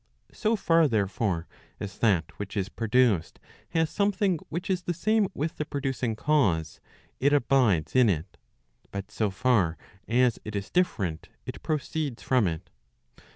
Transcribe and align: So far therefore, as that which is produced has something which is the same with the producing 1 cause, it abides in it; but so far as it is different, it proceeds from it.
So 0.33 0.55
far 0.55 0.87
therefore, 0.87 1.45
as 1.79 1.99
that 1.99 2.31
which 2.39 2.57
is 2.57 2.69
produced 2.69 3.37
has 3.69 3.91
something 3.91 4.39
which 4.49 4.67
is 4.67 4.81
the 4.81 4.95
same 4.95 5.27
with 5.35 5.57
the 5.57 5.63
producing 5.65 6.13
1 6.13 6.15
cause, 6.15 6.81
it 7.19 7.33
abides 7.33 7.95
in 7.95 8.09
it; 8.09 8.39
but 8.91 9.11
so 9.11 9.29
far 9.29 9.77
as 10.07 10.39
it 10.43 10.55
is 10.55 10.71
different, 10.71 11.29
it 11.45 11.61
proceeds 11.61 12.23
from 12.23 12.47
it. 12.47 12.71